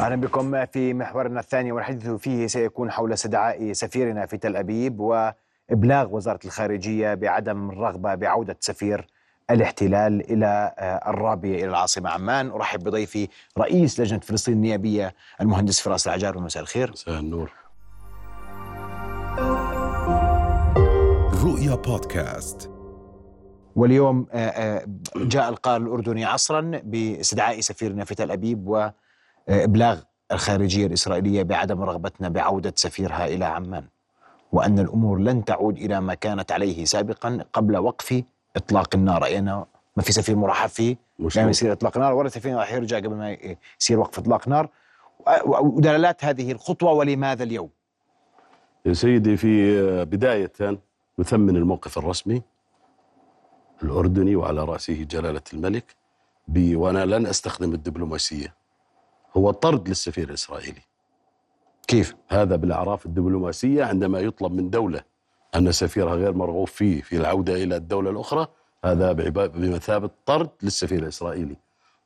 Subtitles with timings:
[0.00, 6.14] أهلا بكم في محورنا الثاني والحديث فيه سيكون حول استدعاء سفيرنا في تل أبيب وإبلاغ
[6.14, 9.06] وزارة الخارجية بعدم الرغبة بعودة سفير
[9.50, 12.50] الاحتلال إلى آه، الرابية إلى العاصمة عمان.
[12.50, 16.38] أرحب بضيفي رئيس لجنة فلسطين النيابية المهندس فراس العجار.
[16.38, 16.90] مساء الخير.
[16.90, 17.52] مساء النور.
[21.44, 22.70] رؤيا بودكاست.
[23.76, 24.84] واليوم آه، آه،
[25.16, 28.90] جاء القرار الأردني عصرا بإستدعاء سفيرنا في تل أبيب
[29.48, 30.00] وابلاغ
[30.32, 33.84] الخارجية الإسرائيلية بعدم رغبتنا بعودة سفيرها إلى عمان
[34.52, 38.22] وأن الأمور لن تعود إلى ما كانت عليه سابقا قبل وقف
[38.56, 39.26] إطلاق النار.
[39.26, 40.96] أنه ما في سفير مرحب فيه
[41.36, 43.36] لا يصير إطلاق نار ولا سفير راح يرجع قبل ما
[43.80, 44.68] يصير وقف إطلاق نار
[45.46, 47.70] ودلالات هذه الخطوة ولماذا اليوم؟
[48.86, 50.52] يا سيدي في بداية
[51.18, 52.42] نثمن الموقف الرسمي
[53.82, 55.96] الأردني وعلى رأسه جلالة الملك
[56.56, 58.57] وأنا لن أستخدم الدبلوماسية.
[59.38, 60.80] هو طرد للسفير الإسرائيلي.
[61.86, 65.02] كيف؟ هذا بالأعراف الدبلوماسية عندما يطلب من دولة
[65.56, 68.46] أن سفيرها غير مرغوب فيه في العودة إلى الدولة الأخرى
[68.84, 69.12] هذا
[69.46, 71.56] بمثابة طرد للسفير الإسرائيلي.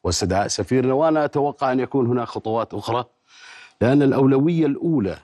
[0.05, 3.05] واستدعاء سفيرنا وأنا أتوقع أن يكون هناك خطوات أخرى
[3.81, 5.17] لأن الأولوية الأولى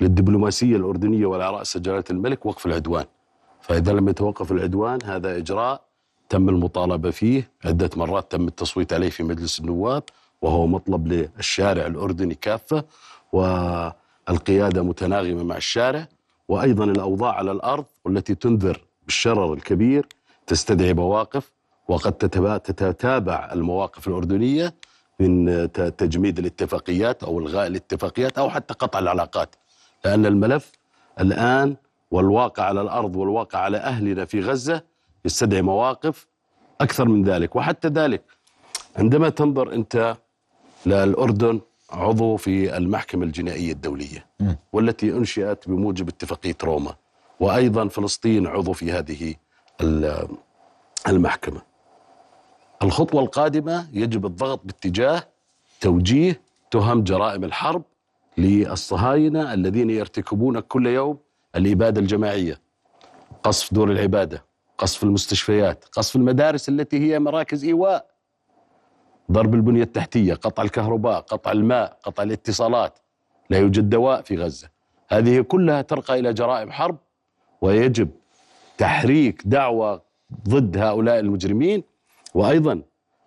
[0.00, 3.04] للدبلوماسية الأردنية وعلى رأس جلالة الملك وقف العدوان.
[3.60, 5.84] فإذا لم يتوقف العدوان هذا إجراء
[6.28, 10.02] تم المطالبة فيه عدة مرات تم التصويت عليه في مجلس النواب
[10.42, 12.84] وهو مطلب للشارع الأردني كافة
[13.32, 16.08] والقيادة متناغمة مع الشارع
[16.48, 20.06] وأيضا الأوضاع على الأرض والتي تنذر بالشرر الكبير
[20.46, 21.52] تستدعي مواقف
[21.88, 24.74] وقد تتتابع المواقف الأردنية
[25.20, 29.56] من تجميد الاتفاقيات أو إلغاء الاتفاقيات أو حتى قطع العلاقات.
[30.04, 30.72] لأن الملف
[31.20, 31.76] الآن
[32.10, 34.82] والواقع على الأرض والواقع على أهلنا في غزة
[35.24, 36.26] يستدعي مواقف
[36.80, 37.56] أكثر من ذلك.
[37.56, 38.22] وحتى ذلك
[38.96, 40.16] عندما تنظر أنت
[40.86, 44.26] للأردن عضو في المحكمة الجنائية الدولية.
[44.72, 46.94] والتي أنشئت بموجب اتفاقية روما
[47.40, 49.34] وأيضا فلسطين عضو في هذه
[49.80, 50.28] ال-
[51.08, 51.62] المحكمة
[52.82, 55.22] الخطوة القادمة يجب الضغط باتجاه
[55.80, 57.82] توجيه تهم جرائم الحرب
[58.38, 61.18] للصهاينة الذين يرتكبون كل يوم
[61.56, 62.60] الإبادة الجماعية
[63.42, 64.44] قصف دور العبادة
[64.78, 68.09] قصف المستشفيات قصف المدارس التي هي مراكز إيواء
[69.30, 72.98] ضرب البنية التحتية قطع الكهرباء قطع الماء قطع الاتصالات.
[73.50, 74.68] لا يوجد دواء في غزة.
[75.08, 76.96] هذه كلها ترقى إلى جرائم حرب
[77.60, 78.08] ويجب
[78.78, 80.02] تحريك دعوة
[80.48, 81.82] ضد هؤلاء المجرمين.
[82.34, 82.82] وأيضا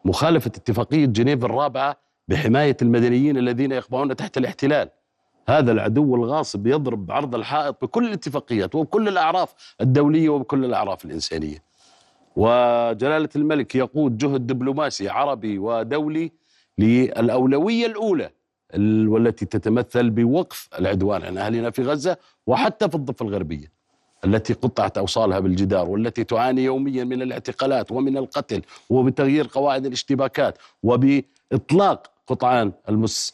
[0.06, 1.98] مخالفة اتفاقية جنيف الرابعة
[2.28, 4.90] بحماية المدنيين الذين يقبعون تحت الاحتلال.
[5.50, 11.73] هذا العدو الغاصب يضرب عرض الحائط بكل الاتفاقيات وبكل الأعراف الدولية وبكل الأعراف الإنسانية.
[12.36, 16.32] وجلالة الملك يقود جهد دبلوماسي عربي ودولي
[16.78, 18.30] للأولوية الأولى
[18.74, 22.18] ال- والتي تتمثل بوقف العدوان عن أهلنا في غزة
[22.48, 23.72] وحتى في الضفة الغربية
[24.26, 32.08] التي قطعت أوصالها بالجدار والتي تعاني يوميا من الاعتقالات ومن القتل وبتغيير قواعد الاشتباكات وبإطلاق
[32.28, 33.34] قطعان المس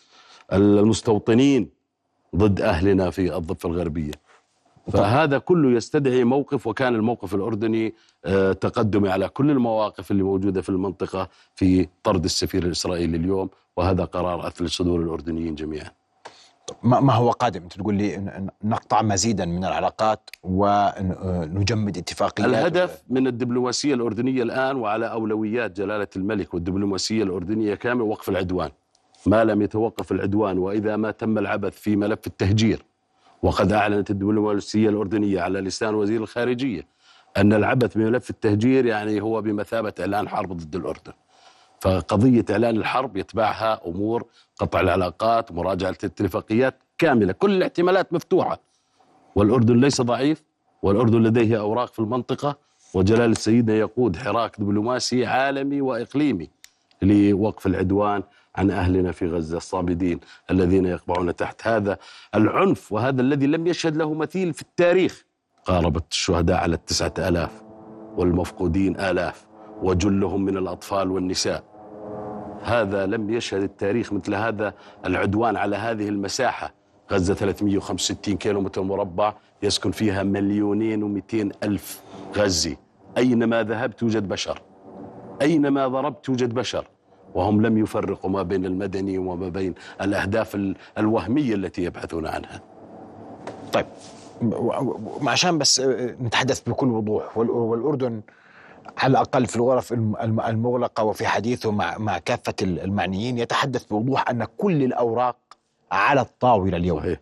[0.54, 1.70] المستوطنين
[2.36, 4.12] ضد أهلنا في الضفة الغربية.
[4.90, 7.94] فهذا كله يستدعي موقف وكان الموقف الأردني
[8.26, 14.06] آه، تقدمي على كل المواقف اللي موجودة في المنطقة في طرد السفير الإسرائيلي اليوم وهذا
[14.06, 15.92] قرار أثل صدور الأردنيين جميعا.
[16.84, 22.50] ما هو قادم؟ أنت تقول لي نقطع مزيدا من العلاقات ونجمد اتفاقيات.
[22.50, 28.70] الهدف من الدبلوماسية الأردنية الآن وعلى أولويات جلالة الملك والدبلوماسية الأردنية كامل وقف العدوان.
[29.26, 32.86] ما لم يتوقف العدوان وإذا ما تم العبث في ملف التهجير
[33.44, 36.88] وقد أعلنت الدبلوماسية الأردنية على لسان وزير الخارجية
[37.38, 41.14] أن العبث بملف التهجير يعني هو بمثابة إعلان حرب ضد الأردن.
[41.82, 44.26] فقضية إعلان الحرب يتبعها أمور
[44.60, 48.60] قطع العلاقات مراجعة الاتفاقيات كاملة كل الاحتمالات مفتوحة.
[49.36, 50.44] والأردن ليس ضعيف
[50.82, 52.58] والأردن لديه أوراق في المنطقة
[52.94, 56.50] وجلال سيدنا يقود حراك دبلوماسي عالمي وإقليمي.
[57.02, 58.24] لوقف العدوان
[58.56, 60.20] عن أهلنا في غزة الصامدين
[60.52, 61.98] الذين يقبعون تحت هذا
[62.36, 65.26] العنف وهذا الذي لم يشهد له مثيل في التاريخ.
[65.66, 67.62] قاربت الشهداء على التسعة آلاف
[68.18, 69.48] والمفقودين آلاف
[69.82, 71.64] وجلهم من الأطفال والنساء.
[72.64, 74.74] هذا لم يشهد التاريخ مثل هذا
[75.06, 76.74] العدوان على هذه المساحة.
[77.12, 82.02] غزة 365 كيلو متر مربع يسكن فيها مليونين ومئتين ألف
[82.36, 82.78] غزي.
[83.18, 84.62] أينما ذهبت توجد بشر.
[85.42, 86.88] أينما ضربت توجد بشر
[87.36, 92.62] وهم لم يفرقوا ما بين المدني وما بين الأهداف ال- الوهمية التي يبحثون عنها.
[93.74, 93.86] طيب
[95.28, 97.38] عشان بس آه، نتحدث بكل وضوح.
[97.38, 98.22] وال- والأردن
[98.98, 104.30] على الأقل في الغرف الم- الم- المغلقة وفي حديثه مع مع كافة المعنيين يتحدث بوضوح
[104.30, 105.36] أن كل الأوراق
[105.92, 107.00] على الطاولة اليوم.
[107.00, 107.20] صحيح.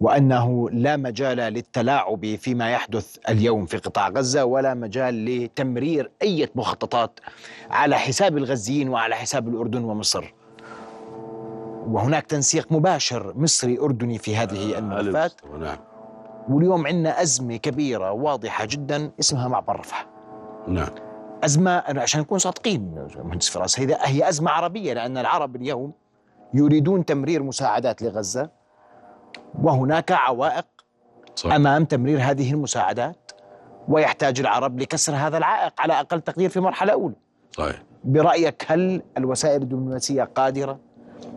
[0.00, 7.20] وأنه لا مجال للتلاعب فيما يحدث اليوم في قطاع غزة ولا مجال لتمرير أي مخططات
[7.70, 10.34] على حساب الغزيين وعلى حساب الأردن ومصر.
[11.86, 15.32] وهناك تنسيق مباشر مصري أردني في هذه على الملفات.
[15.60, 15.78] نعم
[16.48, 20.06] واليوم عندنا أزمة كبيرة واضحة جدا اسمها معبر رفح.
[20.68, 20.88] نعم.
[21.44, 25.92] أزمة أنا عشان نكون صادقين مهندس فراس هي هي أزمة عربية لأن العرب اليوم
[26.54, 28.50] يريدون تمرير مساعدات لغزة.
[29.62, 30.64] وهناك عوائق
[31.36, 31.52] صح.
[31.52, 33.32] أمام تمرير هذه المساعدات
[33.88, 37.14] ويحتاج العرب لكسر هذا العائق على أقل تقدير في مرحلة أولى.
[37.52, 40.78] صحيح برأيك هل الوسائل الدبلوماسية قادرة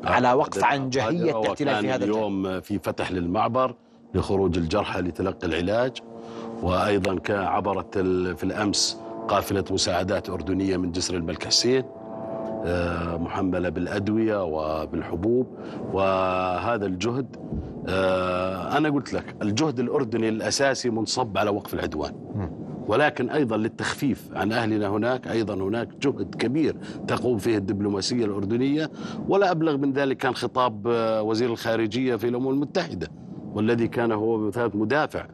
[0.03, 3.75] على وقف عنجهيه قادرة الاحتلال في هذا؟ اليوم في فتح للمعبر
[4.13, 5.97] لخروج الجرحى لتلقي العلاج
[6.63, 7.97] وأيضا عبرت
[8.37, 11.83] في الأمس قافلة مساعدات أردنية من جسر الملك حسين
[13.17, 15.47] محملة بالأدوية وبالحبوب
[15.93, 17.35] وهذا الجهد
[17.87, 22.13] آه، أنا قلت لك الجهد الأردني الأساسي منصب على وقف العدوان
[22.87, 26.75] ولكن أيضا للتخفيف عن أهلنا هناك أيضا هناك جهد كبير
[27.07, 28.89] تقوم فيه الدبلوماسية الأردنية
[29.27, 33.07] ولا أبلغ من ذلك كان خطاب آه، وزير الخارجية في الأمم المتحدة
[33.53, 35.25] والذي كان هو بمثابه مدافع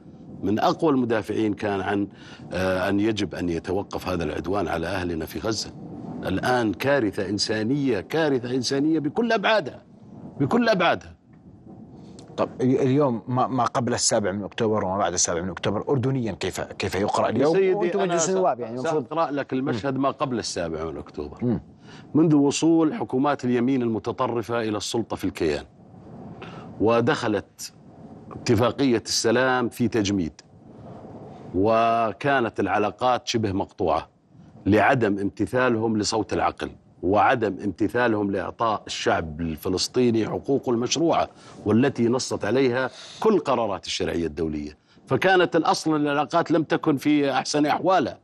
[0.44, 2.08] من أقوى المدافعين كان عن
[2.54, 5.85] آه، أن يجب أن يتوقف هذا العدوان على أهلنا في غزة.
[6.26, 9.82] الآن كارثة إنسانية كارثة إنسانية بكل أبعادها
[10.40, 11.16] بكل أبعادها.
[12.38, 16.62] طب اليوم ما ما قبل السابع من أكتوبر وما بعد السابع من أكتوبر اردنيا كيف
[16.62, 20.84] كيف يقرأ اليوم؟ سيدي وأنتم مجلس النواب يعني المفروض سأقرأ لك المشهد ما قبل السابع
[20.86, 21.62] من أكتوبر مم.
[22.14, 25.66] منذ وصول حكومات اليمين المتطرفة إلى السلطة في الكيان
[26.82, 27.74] ودخلت
[28.32, 30.42] اتفاقية السلام في تجميد
[31.56, 34.15] وكانت العلاقات شبه مقطوعة
[34.66, 36.70] لعدم امتثالهم لصوت العقل
[37.04, 41.30] وعدم امتثالهم لإعطاء الشعب الفلسطيني حقوقه المشروعة
[41.66, 42.90] والتي نصت عليها
[43.20, 44.78] كل قرارات الشرعية الدولية،
[45.08, 48.20] فكانت الأصل العلاقات لم تكن في أحسن أحوالها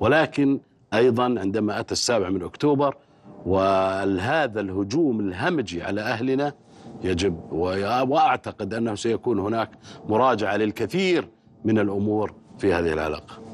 [0.00, 0.60] ولكن
[0.94, 2.96] أيضا عندما أتى السابع من أكتوبر
[3.46, 6.52] وهذا الهجوم الهمجي على أهلنا
[7.04, 7.52] يجب
[8.08, 9.70] وأعتقد أنه سيكون هناك
[10.08, 11.28] مراجعة للكثير
[11.64, 13.49] من الأمور في هذه العلاقة.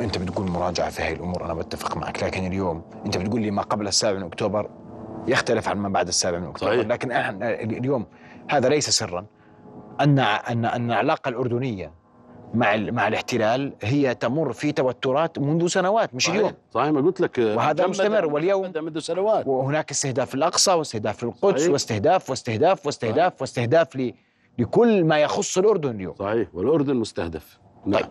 [0.00, 3.62] أنت بتقول مراجعة في هذه الأمور أنا بتفق معك لكن اليوم أنت بتقول لي ما
[3.62, 4.70] قبل السابع من أكتوبر
[5.28, 6.72] يختلف عن ما بعد السابع من أكتوبر.
[6.72, 6.86] صحيح.
[6.86, 8.06] لكن إحنا اليوم
[8.50, 9.26] هذا ليس سرا.
[10.00, 11.92] أن أن أن العلاقة الأردنية
[12.54, 16.52] مع مع الاحتلال هي تمر في توترات منذ سنوات مش اليوم.
[16.74, 17.38] صحيح ما قلت لك.
[17.38, 19.46] وهذا مستمر واليوم- منذ سنوات.
[19.46, 21.72] وهناك استهداف الأقصى واستهداف القدس صحيح.
[21.72, 24.14] واستهداف واستهداف واستهداف واستهداف ل-
[24.58, 26.14] لكل ما يخص الأردن اليوم.
[26.18, 27.58] صحيح والأردن مستهدف.
[27.86, 28.00] نعم.
[28.00, 28.10] طيب.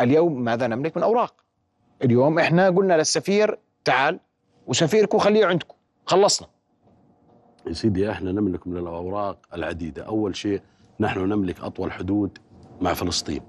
[0.00, 1.34] اليوم ماذا نملك من أوراق؟
[2.04, 4.20] اليوم إحنا قلنا للسفير تعال
[4.66, 5.74] وسفيركم خليه عندكم
[6.06, 6.48] خلصنا.
[7.66, 10.60] يا سيدي إحنا نملك من الأوراق العديدة، أول شيء
[11.00, 12.38] نحن نملك أطول حدود
[12.80, 13.42] مع فلسطين.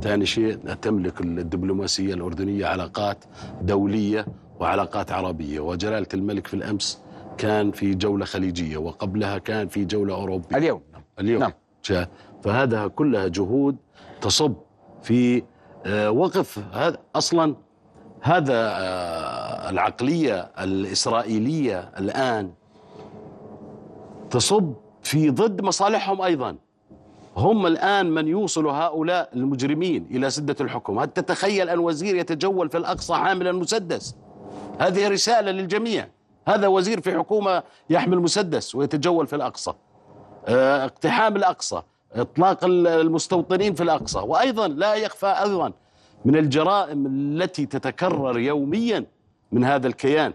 [0.00, 3.24] ثاني شيء تملك الدبلوماسية الأردنية علاقات
[3.62, 4.26] دولية
[4.60, 7.02] وعلاقات عربية، وجلالة الملك في الأمس
[7.38, 10.56] كان في جولة خليجية وقبلها كان في جولة أوروبية.
[10.56, 10.82] اليوم.
[11.18, 11.40] اليوم.
[11.40, 11.52] نعم.
[12.42, 13.76] فهذا كلها جهود
[14.20, 14.54] تصب
[15.02, 15.42] في
[15.86, 16.58] وقف.
[16.72, 17.54] هذا أصلا
[18.20, 22.50] هذا آه، العقلية الإسرائيلية الآن
[24.30, 26.56] تصب في ضد مصالحهم أيضا.
[27.36, 30.98] هم الآن من يوصل هؤلاء المجرمين إلى سدة الحكم.
[30.98, 34.16] هل تتخيل أن وزير يتجول في الأقصى حاملا مسدس؟
[34.78, 36.08] هذه رسالة للجميع.
[36.48, 39.72] هذا وزير في حكومة يحمل مسدس ويتجول في الأقصى.
[40.48, 41.82] آه، اقتحام الأقصى.
[42.14, 44.18] إطلاق ال- المستوطنين في الأقصى.
[44.18, 45.72] وأيضا لا يخفى أيضا
[46.24, 49.06] من الجرائم التي تتكرر يوميا
[49.52, 50.32] من هذا الكيان.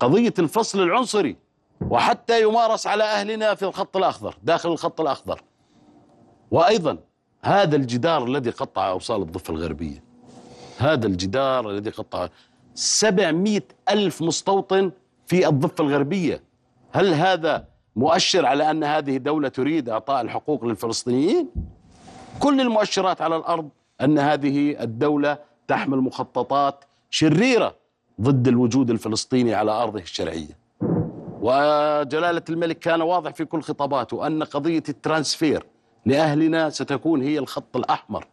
[0.00, 1.36] قضية الفصل العنصري
[1.80, 5.42] وحتى يمارس على أهلنا في الخط الأخضر داخل الخط الأخضر.
[6.50, 6.98] وأيضا
[7.42, 10.04] هذا الجدار الذي قطع أوصال الضفة الغربية.
[10.78, 12.28] هذا الجدار الذي قطع
[12.74, 14.92] 700 ألف مستوطن
[15.26, 16.42] في الضفة الغربية.
[16.92, 17.64] هل هذا
[17.98, 21.48] مؤشر على أن هذه الدولة تريد إعطاء الحقوق للفلسطينيين؟
[22.40, 23.68] كل المؤشرات على الأرض
[24.00, 25.38] أن هذه الدولة
[25.68, 27.74] تحمل مخططات شريرة
[28.20, 30.58] ضد الوجود الفلسطيني على أرضه الشرعية.
[31.40, 35.66] وجلالة الملك كان واضح في كل خطاباته أن قضية الترانسفير
[36.06, 38.26] لأهلنا ستكون هي الخط الأحمر.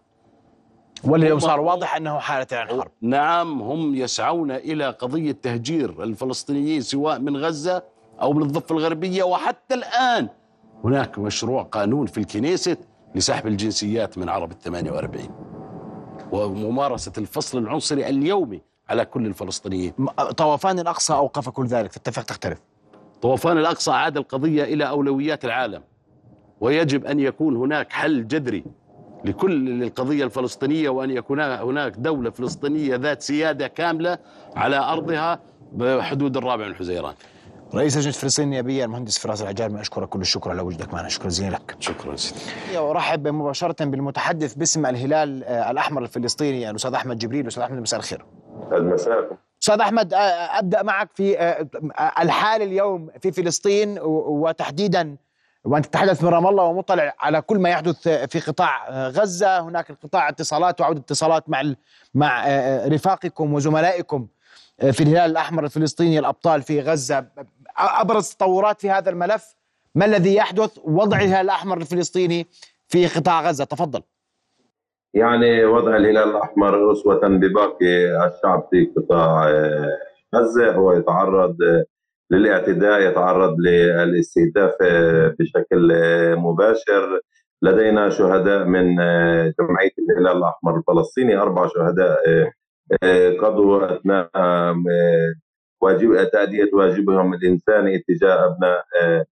[1.04, 7.20] واليوم صار واضح أنه حالة عن حرب نعم هم يسعون إلى قضية تهجير الفلسطينيين سواء
[7.20, 7.84] من غزة
[8.22, 9.24] أو من الضفة الغربية.
[9.24, 10.30] وحتى الآن
[10.84, 12.80] هناك مشروع قانون في الكنيست
[13.16, 15.30] لسحب الجنسيات من عرب ال 48
[16.32, 19.94] وممارسة الفصل العنصري اليومي على كل الفلسطينيين.
[20.38, 21.94] طوفان الأقصى أوقف كل ذلك.
[21.94, 22.62] تتفق تختلف.
[23.22, 25.82] طوفان الأقصى أعاد القضية إلى أولويات العالم.
[26.62, 28.64] ويجب أن يكون هناك حل جذري
[29.26, 34.18] لكل القضية الفلسطينية وأن يكون هناك دولة فلسطينية ذات سيادة كاملة
[34.56, 35.40] على أرضها
[35.74, 37.14] بحدود الرابع من حزيران.
[37.76, 41.10] رئيس لجنة فلسطين النيابية المهندس فراس العجارمي أشكرك كل الشكر على وجودك معنا.
[41.10, 41.76] شكرا جزيلا لك.
[41.80, 42.78] شكرا سيدي.
[42.78, 47.48] وارحب مباشرة بالمتحدث باسم الهلال آه، الأحمر الفلسطيني الأستاذ أحمد جبريل.
[47.48, 48.26] أستاذ أحمد مساء الخير.
[48.72, 50.18] المساء أستاذ أحمد آه،
[50.60, 51.68] أبدأ معك في آه،
[52.20, 55.16] الحال اليوم في فلسطين وتحديدا
[55.64, 59.60] وانت تتحدث من رام الله ومطلع على كل ما يحدث في قطاع آه، غزة.
[59.60, 61.74] هناك انقطاع اتصالات وعودة اتصالات مع
[62.14, 64.28] مع آه، رفاقكم وزملائكم
[64.80, 67.26] آه، في الهلال الأحمر الفلسطيني الأبطال في غزة.
[67.78, 69.56] أبرز تطورات في هذا الملف
[69.96, 72.48] ما الذي يحدث وضع الهلال الأحمر الفلسطيني
[72.88, 74.02] في قطاع غزة؟ تفضل.
[75.14, 79.98] يعني وضع الهلال الأحمر أسوة بباقي الشعب في قطاع آه،
[80.36, 80.72] غزة.
[80.72, 81.58] هو يتعرض
[82.32, 87.20] للاعتداء يتعرض للاستهداف آه، بشكل آه، مباشر.
[87.62, 88.96] لدينا شهداء من
[89.60, 92.18] جمعية الهلال الأحمر الفلسطيني أربع شهداء
[93.42, 94.76] قضوا أثناء آه،
[95.86, 99.26] واجب تأدية واجبهم الإنساني اتجاه أبناء آه،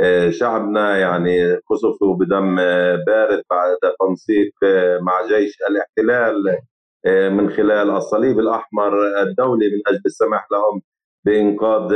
[0.00, 4.52] آه، شعبنا يعني قصفوا بدم آه، بارد بعد تنسيق
[5.00, 6.58] مع جيش الاحتلال
[7.36, 10.82] من خلال الصليب الأحمر الدولي من أجل السماح لهم
[11.24, 11.94] بإنقاذ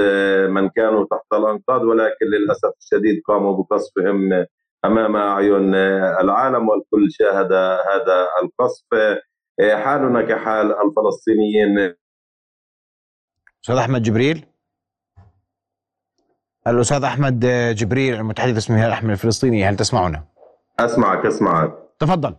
[0.49, 4.47] من كانوا تحت الأنقاض ولكن للأسف الشديد قاموا بقصفهم
[4.85, 5.75] أمام أعين
[6.21, 7.52] العالم والكل شاهد
[7.92, 8.85] هذا القصف.
[9.61, 11.95] حالنا كحال الفلسطينيين
[13.62, 14.45] أستاذ أحمد جبريل؟
[16.66, 17.40] الأستاذ أحمد
[17.76, 20.25] جبريل المتحدث باسم الهلال الاحمر الفلسطيني هل تسمعنا؟
[20.81, 21.73] أسمعك أسمعك.
[21.99, 22.35] تفضل.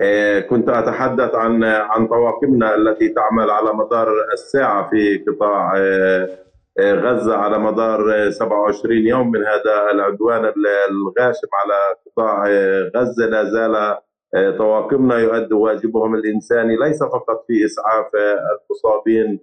[0.00, 6.28] آه، كنت أتحدث عن عن طواقمنا التي تعمل على مدار الساعة في قطاع آه،
[6.78, 10.44] آه، غزة على مدار آه، 27 يوم من هذا العدوان
[10.90, 12.44] الغاشم على قطاع
[12.96, 13.26] غزة.
[13.26, 13.98] لا زال
[14.58, 18.38] طواقمنا يؤدوا واجبهم الإنساني ليس فقط في إسعاف آه،
[18.70, 19.38] المصابين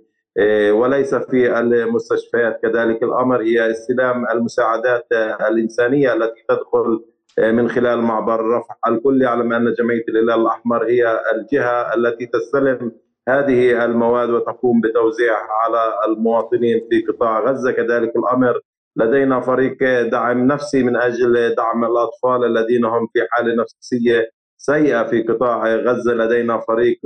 [0.71, 2.59] وليس في المستشفيات.
[2.61, 5.07] كذلك الأمر هي استلام المساعدات
[5.49, 7.03] الإنسانية التي تدخل
[7.39, 12.91] من خلال معبر رفح الكل يعلم أن جمعية الهلال الأحمر هي الجهة التي تستلم
[13.29, 17.71] هذه المواد وتقوم بتوزيعها على المواطنين في قطاع غزة.
[17.71, 18.59] كذلك الأمر
[18.95, 19.77] لدينا فريق
[20.11, 24.29] دعم نفسي من أجل دعم الأطفال الذين هم في حالة نفسية
[24.65, 26.99] سيئة في قطاع غزة لدينا فريق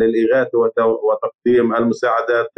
[0.00, 2.52] للإغاثة وت- وتقديم المساعدات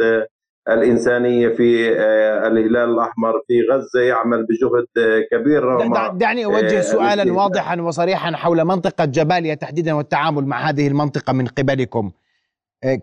[0.69, 6.81] الإنسانية في آه، الهلال الأحمر في غزة يعمل بجهد آه، كبير رغم دع- دعني آه،
[6.81, 7.37] سؤالا الاستهداف.
[7.37, 12.11] واضحا وصريحا حول منطقة جباليا تحديدا والتعامل مع هذه المنطقة من قبلكم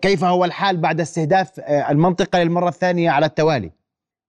[0.01, 1.59] كيف هو الحال بعد استهداف
[1.89, 3.71] المنطقة للمرة الثانية على التوالي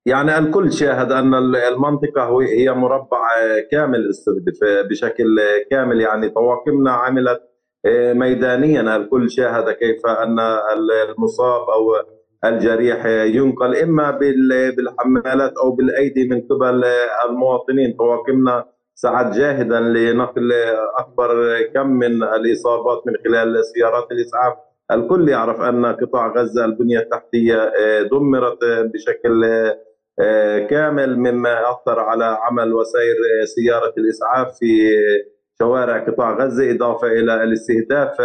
[0.07, 3.21] يعني الكل شاهد أن المنطقة هي مربع
[3.71, 4.59] كامل استهدف
[4.91, 5.37] بشكل
[5.71, 6.01] كامل.
[6.01, 7.41] يعني طواقمنا عملت
[8.15, 8.97] ميدانيا.
[8.97, 10.39] الكل شاهد كيف أن
[11.09, 11.95] المصاب أو
[12.45, 16.85] الجريح ينقل إما بال- بالحمالات أو بالأيدي من قبل
[17.29, 17.97] المواطنين.
[17.99, 20.53] طواقمنا سعد جاهدا لنقل
[20.99, 24.55] أكبر كم من الإصابات من خلال سيارات الإسعاف.
[24.93, 27.73] الكل يعرف أن قطاع غزة البنية التحتية
[28.11, 29.79] دمرت بشكل آه،
[30.71, 34.91] كامل مما أثر على عمل وسير آه، سيارة الإسعاف في
[35.59, 38.21] شوارع قطاع غزة إضافة إلى الاستهداف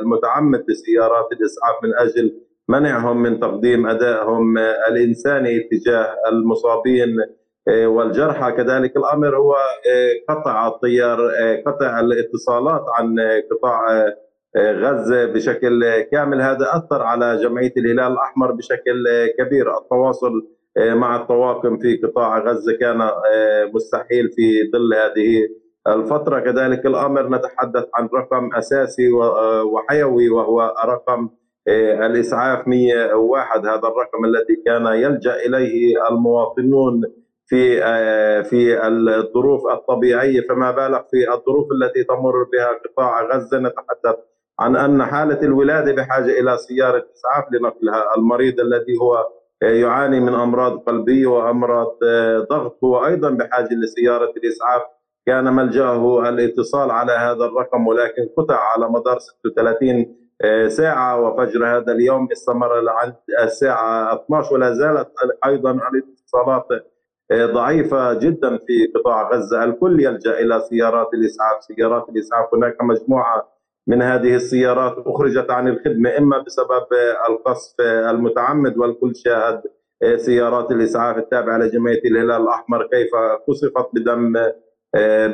[0.00, 7.16] المتعمد لسيارات الإسعاف من أجل منعهم من تقديم أدائهم آه، الإنساني تجاه المصابين
[7.68, 8.52] آه، والجرحى.
[8.52, 14.16] كذلك الأمر هو آه، قطع الطيار آه، قطع الاتصالات عن آه، قطاع آه،
[14.56, 16.40] آه، غزة بشكل كامل.
[16.42, 19.78] هذا أثر على جمعية الهلال الأحمر بشكل آه، كبير.
[19.78, 20.32] التواصل
[20.78, 25.48] مع الطواقم في قطاع غزة كان آه، مستحيل في ظل هذه
[25.86, 26.40] الفترة.
[26.40, 31.28] كذلك الأمر نتحدث عن رقم أساسي آه، وحيوي وهو رقم
[31.68, 37.02] آه، الإسعاف 101 هذا الرقم الذي كان يلجأ إليه المواطنون
[37.46, 40.40] في آه، في الظروف الطبيعية.
[40.48, 44.16] فما بالغ في الظروف التي تمر بها قطاع غزة؟ نتحدث
[44.60, 48.16] عن أن حالة الولادة بحاجة إلى سيارة إسعاف لنقلها.
[48.16, 49.26] المريض الذي هو
[49.62, 52.78] يعاني من أمراض قلبية وأمراض آه، ضغط.
[52.84, 54.82] هو أيضا بحاجة لسيارة الإسعاف.
[55.26, 61.20] كان ملجأه الاتصال على هذا الرقم ولكن قطع على مدار 36 آه، ساعة.
[61.20, 65.08] وفجر هذا اليوم استمر لعند الساعة 12 ولا زالت
[65.46, 66.66] أيضا الاتصالات
[67.30, 69.64] آه، ضعيفة جدا في قطاع غزة.
[69.64, 71.64] الكل يلجأ إلى سيارات الإسعاف.
[71.64, 73.52] سيارات الإسعاف هناك مجموعة
[73.86, 76.86] من هذه السيارات أخرجت عن الخدمة إما بسبب
[77.28, 79.62] القصف المتعمد والكل شاهد
[80.16, 83.10] سيارات الإسعاف التابعة لجمعية الهلال الأحمر كيف
[83.48, 84.32] قصفت بدم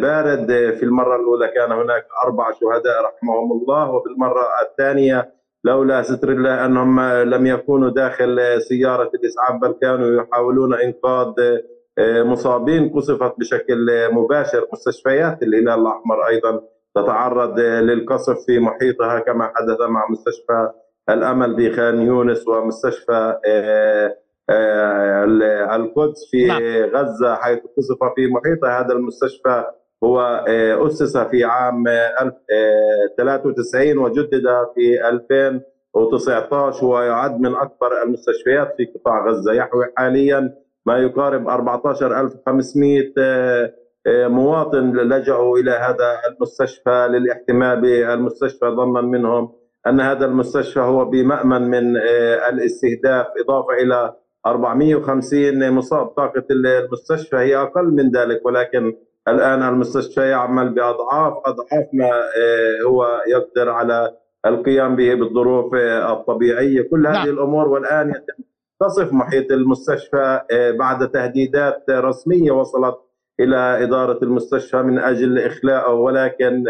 [0.00, 0.47] بارد.
[0.78, 7.00] في المرة الأولى كان هناك أربع شهداء رحمهم الله وبالمرة الثانية لولا ستر الله أنهم
[7.00, 11.33] لم يكونوا داخل سيارة الإسعاف بل كانوا يحاولون إنقاذ
[12.00, 12.88] مصابين.
[12.88, 16.61] قصفت بشكل مباشر مستشفيات الهلال الأحمر أيضا.
[17.02, 20.71] تتعرض للقصف في محيطها كما حدث مع مستشفى
[21.11, 24.17] الأمل بخان يونس ومستشفى آه،
[24.50, 26.62] آه، القدس في نعم.
[26.95, 29.64] غزة حيث قصف في محيطها هذا المستشفى
[30.05, 31.85] هو آه، أسس في عام
[33.19, 40.55] 93 وجدد في 2019 ويعد من أكبر المستشفيات في قطاع غزة يحوي حاليا
[40.87, 43.12] ما يقارب 14500
[44.07, 49.52] مواطن لجأوا إلى هذا المستشفى للاحتماء بالمستشفى ظنا منهم
[49.87, 54.14] أن هذا المستشفى هو بمأمن من آه، الاستهداف إضافة إلى
[54.47, 58.97] 450 مصاب طاقة المستشفى هي أقل من ذلك ولكن
[59.28, 66.83] الآن المستشفى يعمل بأضعاف أضعاف ما آه، هو يقدر على القيام به بالظروف آه، الطبيعية
[66.90, 67.28] كل هذه نعم.
[67.28, 68.45] الأمور والآن يتم
[68.81, 70.40] تصف محيط المستشفى
[70.78, 72.97] بعد تهديدات رسمية وصلت
[73.40, 76.64] إلى إدارة المستشفى من أجل إخلاءه ولكن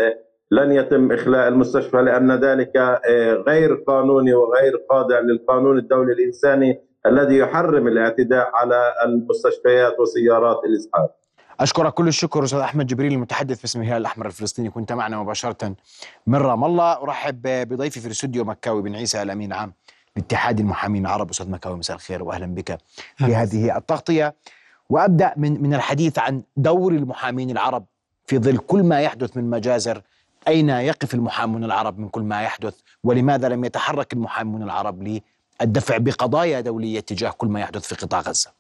[0.51, 7.39] لن يتم إخلاء المستشفى لأن ذلك آه، غير قانوني وغير خاضع للقانون الدولي الإنساني الذي
[7.39, 11.11] يحرم الاعتداء على المستشفيات وسيارات الإسعاف.
[11.61, 14.71] أشكرك كل الشكر أستاذ أحمد جبريل المتحدث باسم الهلال الأحمر الفلسطيني.
[14.71, 15.75] كنت معنا مباشرة
[16.27, 17.03] من رام الله.
[17.03, 19.73] أرحب بضيفي في الاستوديو مكاوي بن عيسى الأمين العام
[20.17, 21.31] لاتحاد المحامين العرب.
[21.31, 22.79] أستاذ مكاوي مساء الخير وأهلا بك
[23.17, 24.35] في هذه التغطية.
[24.91, 27.85] وأبدأ من من الحديث عن دور المحامين العرب
[28.27, 30.03] في ظل كل ما يحدث من مجازر.
[30.49, 35.21] أين يقف المحامون العرب من كل ما يحدث؟ ولماذا لم يتحرك المحامون العرب
[35.61, 38.51] للدفع بقضايا دولية تجاه كل ما يحدث في قطاع غزة؟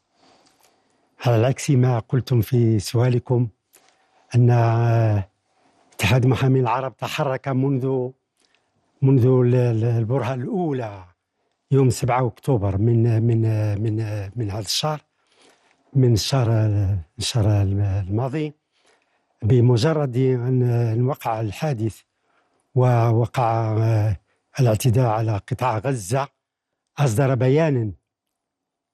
[1.26, 3.48] على العكس ما قلتم في سؤالكم
[4.34, 4.50] أن
[5.94, 8.08] اتحاد محامين العرب تحرك منذ
[9.02, 9.26] منذ
[9.84, 11.04] البرهة الأولى
[11.70, 13.42] يوم 7 أكتوبر من من
[13.82, 15.00] من من هذا الشهر.
[15.94, 16.48] من الشهر
[17.18, 18.52] الشهر الماضي
[19.42, 22.00] بمجرد أن وقع الحادث
[22.74, 23.76] ووقع
[24.60, 26.28] الاعتداء على قطاع غزة
[26.98, 27.92] أصدر بيانا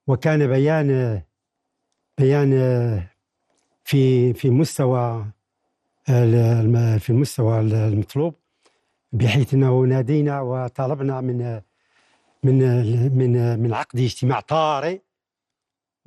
[0.07, 1.23] وكان بيان
[2.19, 2.51] بيان
[3.85, 5.27] في في مستوى
[6.99, 8.35] في المستوى المطلوب
[9.13, 11.61] بحيث إنه نادينا وطلبنا من
[12.43, 12.59] من
[13.19, 14.99] من من عقد اجتماع طارئ.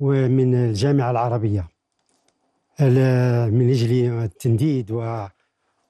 [0.00, 1.68] ومن الجامعة العربية.
[3.50, 3.92] من أجل
[4.24, 4.90] التنديد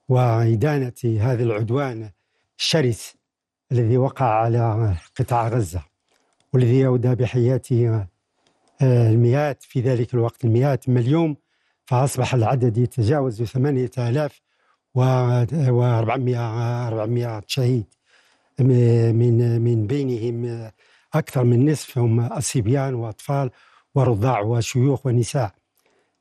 [0.09, 2.11] وإدانة هذا العدوان
[2.59, 3.15] الشرس
[3.73, 5.83] الذي وقع على قطاع غزة
[6.53, 8.07] والذي أودى بحياته
[8.83, 11.37] آه، المئات في ذلك الوقت المئات من اليوم
[11.85, 14.41] فأصبح العدد يتجاوز ثمانية آلاف
[14.95, 17.85] وأربعمائة أربعمائة شهيد.
[18.59, 20.71] من من بينهم
[21.15, 22.21] أكثر من نصف هم
[22.95, 23.51] وأطفال
[23.99, 25.55] ورضاع وشيوخ ونساء.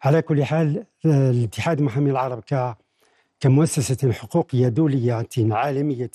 [0.03, 2.43] على كل حال الاتحاد المحامين العرب
[3.39, 6.11] كمؤسسة حقوقية دولية عالمية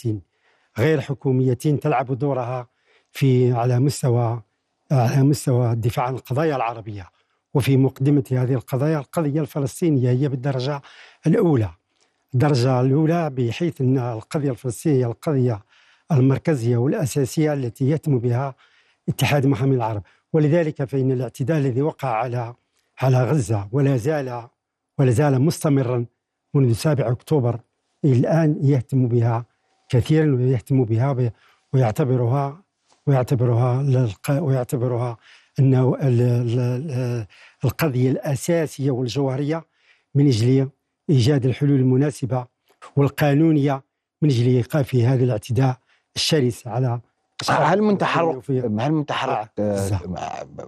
[0.79, 2.67] غير حكومية تلعب دورها
[3.13, 4.43] في على مستوى
[4.93, 7.09] على مستوى الدفاع عن القضايا العربية.
[7.55, 10.83] وفي مقدمة هذه القضايا القضية الفلسطينية هي بالدرجة
[11.27, 11.71] الأولى.
[12.35, 15.61] الدرجة الأولى بحيث أن القضية الفلسطينية هي القضية
[16.13, 18.55] المركزية والأساسية التي يتم بها
[19.09, 20.03] اتحاد محامين العرب.
[20.33, 22.55] ولذلك فإن الاعتداء الذي وقع على
[23.03, 24.49] على غزة ولا زال
[24.99, 26.07] ولا زال مستمرا
[26.55, 27.61] منذ 7 أكتوبر
[28.05, 29.47] إلى الآن يهتم بها
[29.89, 31.33] كثيرا ويهتم بها
[31.73, 32.63] ويعتبرها
[33.07, 33.85] ويعتبرها
[34.31, 35.17] ويعتبرها
[35.59, 35.97] أنه
[37.65, 39.65] القضية الأساسية والجوهرية
[40.15, 40.69] من أجل
[41.11, 42.47] إيجاد الحلول المناسبة
[42.97, 43.83] والقانونية
[44.23, 45.79] من أجل إيقاف هذا الاعتداء
[46.17, 47.01] الشرس على
[47.51, 50.01] هل من تحرك هل من تحرك آه،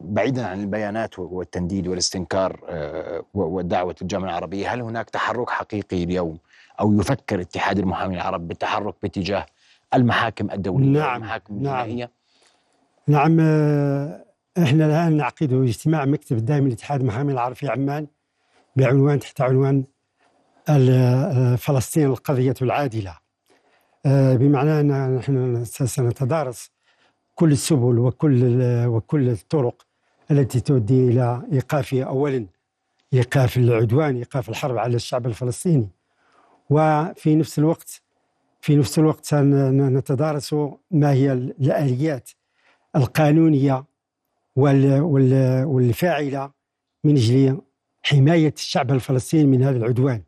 [0.01, 6.39] بعيدا عن البيانات والتنديد والاستنكار آه، ودعوة الجامعة العربية هل هناك تحرك حقيقي اليوم
[6.81, 9.47] أو يفكر اتحاد المحامين العرب بالتحرك باتجاه
[9.95, 12.11] المحاكم الدولية نعم المحاكم الجنائيه
[13.07, 14.25] نعم نعم آه،
[14.59, 18.07] إحنا الآن نعقد اجتماع مكتب الدائم لاتحاد المحامين العرب في عمان
[18.77, 19.85] بعنوان تحت عنوان
[21.57, 23.11] فلسطين القضية العادلة.
[23.11, 23.24] آه،
[24.07, 26.71] بمعنى أن نحن سنتدارس
[27.35, 29.87] كل السبل وكل وكل الطرق
[30.31, 32.47] التي تؤدي إلى إيقاف أولا
[33.15, 35.89] إيقاف العدوان إيقاف الحرب على الشعب الفلسطيني.
[36.71, 38.03] وفي نفس الوقت
[38.61, 40.55] في نفس الوقت سنتدارس
[40.91, 42.31] ما هي الآليات
[42.97, 43.85] القانونية
[44.57, 46.51] والفاعلة
[47.05, 47.61] من أجل
[48.03, 50.23] حماية الشعب الفلسطيني من هذا العدوان.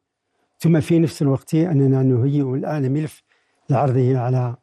[0.58, 3.25] ثم في نفس الوقت أننا نهيئ الآن ملف
[3.70, 4.56] لعرضه على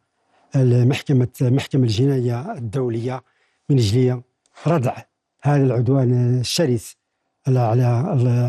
[0.55, 3.23] المحكمة محكمة الجناية الدولية
[3.69, 4.21] من أجل
[4.67, 4.97] ردع
[5.41, 6.97] هذا العدوان الشرس
[7.47, 7.83] على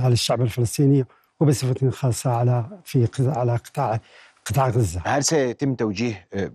[0.04, 1.04] على الشعب الفلسطيني
[1.40, 4.00] وبصفة خاصة على في على قطاع
[4.44, 6.50] قطاع غزة هل سيتم توجيه آه،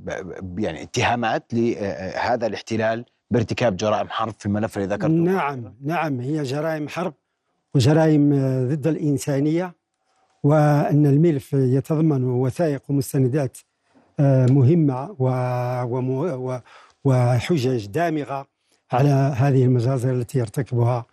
[0.58, 6.88] يعني اتهامات لهذا الاحتلال بارتكاب جرائم حرب في الملف اللي ذكرته؟ نعم نعم هي جرائم
[6.88, 7.14] حرب
[7.76, 8.30] وجرائم
[8.68, 9.76] ضد الإنسانية
[10.44, 13.58] وأن الملف يتضمن وثائق ومستندات
[14.50, 15.16] مهمة
[17.04, 18.48] وحجج دامغة
[18.92, 21.06] على هذه المجازر التي يرتكبها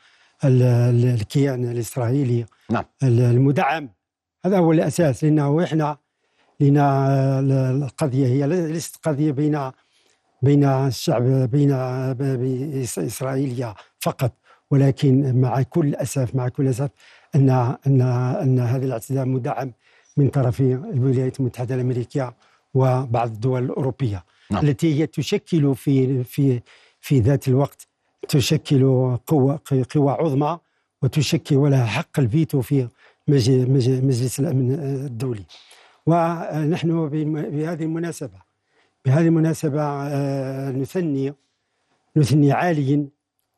[0.45, 2.85] الكيان الإسرائيلي نعم.
[3.03, 3.89] المدعم
[4.45, 5.97] هذا هو الأساس لأنه إحنا
[6.61, 7.41] لنا
[7.71, 9.71] القضية هي ليست قضية بين
[10.43, 11.73] بين الشعب بين
[12.99, 14.33] إسرائيلية فقط
[14.71, 16.91] ولكن مع كل أسف مع كل أسف
[17.35, 17.51] أن
[17.87, 18.01] أن
[18.43, 19.73] أن هذا الاعتداء مدعم
[20.17, 22.35] من طرف الولايات المتحدة الأمريكية
[22.75, 24.65] وبعض الدول الأوروبية نعم.
[24.65, 26.61] التي هي تشكل في في
[27.01, 27.89] في ذات الوقت
[28.29, 28.81] تشكل
[29.27, 29.61] قوة
[29.95, 30.59] قوى عظمى
[31.03, 32.89] وتشكل ولها حق الفيتو في
[33.29, 34.73] مجلس الأمن
[35.07, 35.45] الدولي
[36.07, 38.47] ونحن بهذه المناسبة
[39.05, 41.35] بهذه المناسبة آه، نثني
[42.17, 43.09] نثني عاليا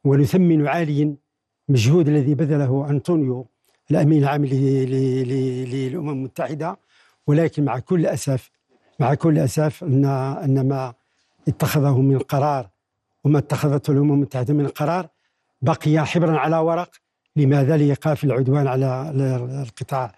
[0.04, 1.16] ونثمن عاليا
[1.68, 3.46] المجهود الذي بذله أنطونيو
[3.90, 6.78] الأمين العام للأمم المتحدة
[7.26, 8.50] ولكن مع كل أسف
[8.98, 10.04] مع كل أسف أن
[10.44, 10.94] أن ما
[11.48, 12.68] اتخذه من قرار
[13.24, 15.08] وما اتخذته الأمم المتحدة من قرار
[15.62, 16.90] بقي حبرا على ورق
[17.36, 19.12] لماذا لإيقاف العدوان على
[19.62, 20.14] القطاع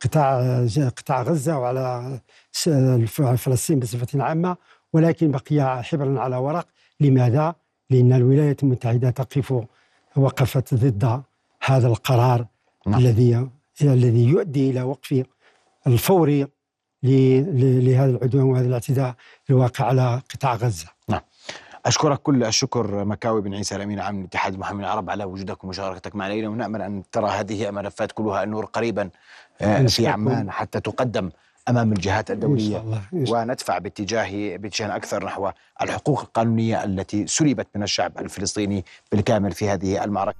[0.00, 0.66] قطاع
[0.96, 2.20] قطاع غزة وعلى
[3.36, 4.56] فلسطين بصفة عامة
[4.92, 6.66] ولكن بقي حبرا على ورق
[7.00, 7.54] لماذا؟
[7.90, 9.64] لأن الولايات المتحدة تقف
[10.16, 11.22] وقفت ضد
[11.64, 12.46] هذا القرار
[12.86, 13.00] نعم.
[13.00, 13.48] الذي
[13.82, 15.22] الذي يؤدي إلى وقف
[15.86, 16.46] الفوري
[17.02, 19.14] لهذا العدوان وهذا الاعتداء
[19.50, 20.86] الواقع على قطاع غزة.
[21.08, 21.20] نعم.
[21.86, 26.48] أشكرك كل الشكر مكاوي بن عيسى الأمين عام الاتحاد المحامين العرب على وجودك ومشاركتك معنا.
[26.48, 29.10] ونأمل أن ترى هذه الملفات كلها النور قريبا
[29.60, 31.30] آه، في عمان حتى تقدم
[31.68, 32.78] أمام الجهات الدولية.
[32.78, 33.40] إن شاء الله.
[33.40, 35.50] وندفع باتجاه باتجاه أكثر نحو
[35.82, 40.38] الحقوق القانونية التي سلبت من الشعب الفلسطيني بالكامل في هذه المعركة.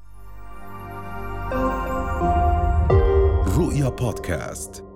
[3.59, 4.90] رؤيا بودكاست.